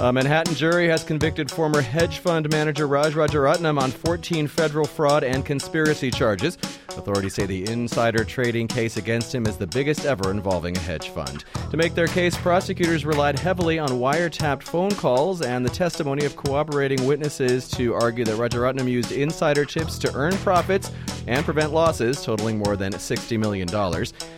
[0.00, 5.24] A Manhattan jury has convicted former hedge fund manager Raj Rajaratnam on 14 federal fraud
[5.24, 6.56] and conspiracy charges.
[6.90, 11.08] Authorities say the insider trading case against him is the biggest ever involving a hedge
[11.08, 11.44] fund.
[11.72, 16.36] To make their case, prosecutors relied heavily on wiretapped phone calls and the testimony of
[16.36, 20.92] cooperating witnesses to argue that Rajaratnam used insider tips to earn profits
[21.26, 23.66] and prevent losses totaling more than $60 million.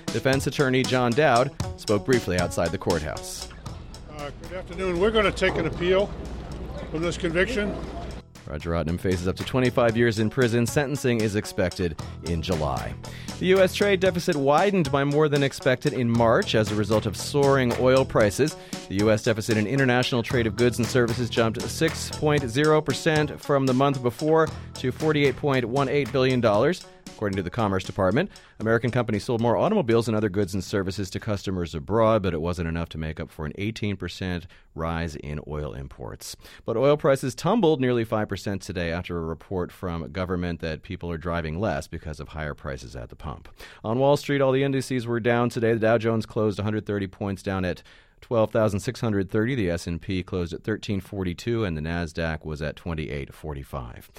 [0.07, 3.51] Defense attorney John Dowd spoke briefly outside the courthouse.
[4.21, 5.01] Uh, good afternoon.
[5.01, 6.11] We're going to take an appeal
[6.91, 7.75] from this conviction.
[8.47, 10.67] Raj Rajaratnam faces up to 25 years in prison.
[10.67, 12.93] Sentencing is expected in July.
[13.39, 13.75] The U.S.
[13.75, 18.05] trade deficit widened by more than expected in March as a result of soaring oil
[18.05, 18.57] prices.
[18.91, 19.23] The U.S.
[19.23, 24.93] deficit in international trade of goods and services jumped 6.0% from the month before to
[24.93, 26.75] $48.18 billion.
[27.21, 31.11] According to the Commerce Department, American companies sold more automobiles and other goods and services
[31.11, 35.39] to customers abroad, but it wasn't enough to make up for an 18% rise in
[35.47, 36.35] oil imports.
[36.65, 41.19] But oil prices tumbled nearly 5% today after a report from government that people are
[41.19, 43.51] driving less because of higher prices at the pump.
[43.85, 45.75] On Wall Street, all the indices were down today.
[45.75, 47.83] The Dow Jones closed 130 points down at
[48.23, 49.55] 12,630.
[49.55, 54.11] The S&P closed at 1342 and the Nasdaq was at 2845.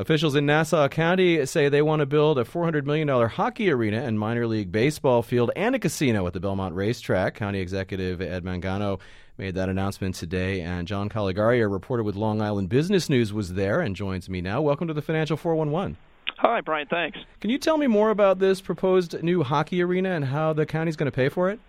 [0.00, 4.18] Officials in Nassau County say they want to build a $400 million hockey arena and
[4.18, 7.34] minor league baseball field and a casino at the Belmont Racetrack.
[7.34, 8.98] County Executive Ed Mangano
[9.36, 13.52] made that announcement today, and John Caligari, a reporter with Long Island Business News, was
[13.52, 14.62] there and joins me now.
[14.62, 15.98] Welcome to the Financial 411.
[16.38, 16.86] Hi, Brian.
[16.86, 17.18] Thanks.
[17.42, 20.96] Can you tell me more about this proposed new hockey arena and how the county's
[20.96, 21.60] going to pay for it?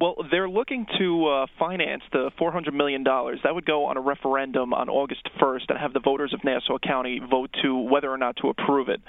[0.00, 3.04] Well, they're looking to uh, finance the $400 million.
[3.04, 6.78] That would go on a referendum on August 1st and have the voters of Nassau
[6.78, 9.00] County vote to whether or not to approve it.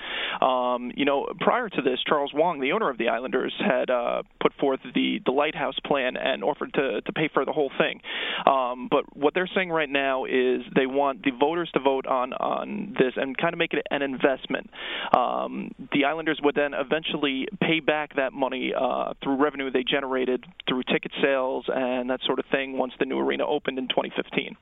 [0.42, 4.23] Um, you know, prior to this, Charles Wang, the owner of the Islanders, had uh,
[4.42, 8.02] put forth the, the Lighthouse plan and offered to, to pay for the whole thing.
[8.45, 12.34] Um, but what they're saying right now is they want the voters to vote on,
[12.34, 14.69] on this and kind of make it an investment.
[15.16, 20.44] Um, the Islanders would then eventually pay back that money uh, through revenue they generated
[20.68, 24.57] through ticket sales and that sort of thing once the new arena opened in 2015.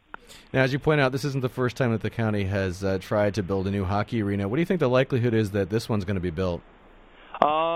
[0.54, 2.98] Now, as you point out, this isn't the first time that the county has uh,
[3.00, 4.48] tried to build a new hockey arena.
[4.48, 6.62] What do you think the likelihood is that this one's going to be built?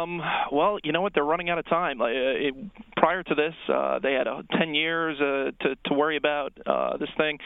[0.05, 0.21] Um,
[0.51, 1.13] well, you know what?
[1.13, 2.01] They're running out of time.
[2.01, 2.53] Uh, it,
[2.95, 6.97] prior to this, uh, they had uh, 10 years uh, to to worry about uh,
[6.97, 7.39] this thing,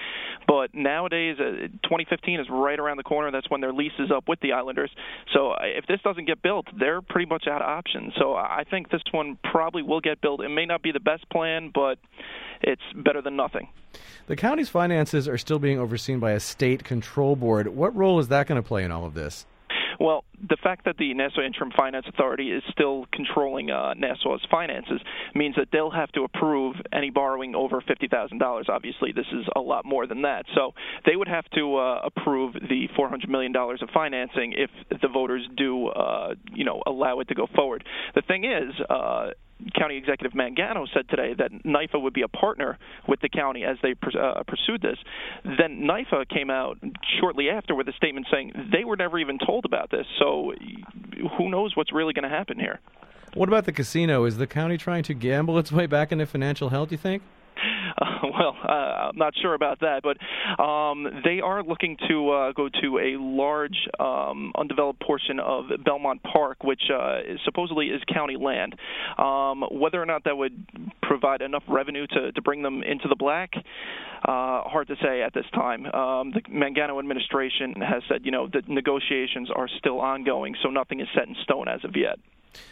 [0.47, 3.31] but nowadays, uh, 2015 is right around the corner.
[3.31, 4.91] That's when their lease is up with the Islanders.
[5.33, 8.13] So uh, if this doesn't get built, they're pretty much out of options.
[8.17, 10.41] So I think this one probably will get built.
[10.41, 11.97] It may not be the best plan, but
[12.61, 13.69] it's better than nothing.
[14.27, 17.67] The county's finances are still being overseen by a state control board.
[17.69, 19.45] What role is that going to play in all of this?
[19.99, 25.01] Well, the fact that the Nassau Interim Finance Authority is still controlling uh, Nassau's finances
[25.35, 28.69] means that they'll have to approve any borrowing over $50,000.
[28.69, 30.45] Obviously, this is a lot more than that.
[30.55, 30.71] So
[31.05, 34.69] they would have to uh, approve the $400 million of financing if
[35.01, 37.83] the voters do, uh, you know, allow it to go forward.
[38.15, 39.31] The thing is, uh,
[39.75, 42.77] County Executive Mangano said today that NIFA would be a partner
[43.07, 44.97] with the county as they uh, pursued this.
[45.43, 46.77] Then NIFA came out
[47.19, 50.05] shortly after with a statement saying they were never even told about this.
[50.17, 50.53] So
[51.37, 52.79] who knows what's really going to happen here?
[53.33, 54.25] What about the casino?
[54.25, 57.21] Is the county trying to gamble its way back into financial health, you think?
[58.23, 60.17] Well, uh, I'm not sure about that, but
[60.61, 66.21] um, they are looking to uh, go to a large um, undeveloped portion of Belmont
[66.23, 68.75] Park, which uh, is, supposedly is county land.
[69.17, 70.53] Um, whether or not that would
[71.01, 75.33] provide enough revenue to, to bring them into the black, uh, hard to say at
[75.33, 75.85] this time.
[75.87, 80.99] Um, the Mangano administration has said, you know, the negotiations are still ongoing, so nothing
[80.99, 82.19] is set in stone as of yet.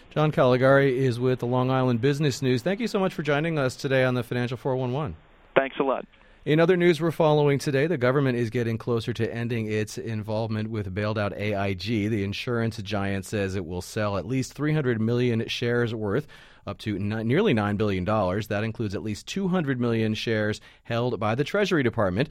[0.10, 2.62] John Caligari is with the Long Island Business News.
[2.64, 5.16] Thank you so much for joining us today on the Financial 411.
[5.56, 6.06] Thanks a lot.
[6.46, 10.70] In other news we're following today, the government is getting closer to ending its involvement
[10.70, 12.10] with bailed out AIG.
[12.10, 16.26] The insurance giant says it will sell at least 300 million shares worth,
[16.66, 18.06] up to nearly $9 billion.
[18.06, 22.30] That includes at least 200 million shares held by the Treasury Department.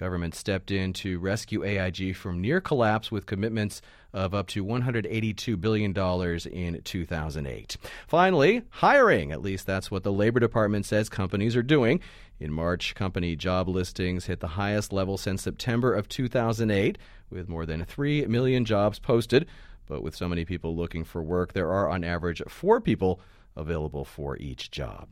[0.00, 3.82] Government stepped in to rescue AIG from near collapse with commitments
[4.14, 7.76] of up to $182 billion in 2008.
[8.08, 9.30] Finally, hiring.
[9.30, 12.00] At least that's what the Labor Department says companies are doing.
[12.38, 16.96] In March, company job listings hit the highest level since September of 2008,
[17.28, 19.44] with more than 3 million jobs posted.
[19.86, 23.20] But with so many people looking for work, there are on average four people
[23.56, 25.10] available for each job.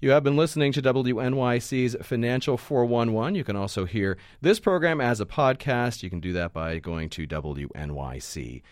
[0.00, 3.34] You have been listening to WNYC's Financial 411.
[3.34, 6.02] You can also hear this program as a podcast.
[6.02, 8.62] You can do that by going to WNYC.org.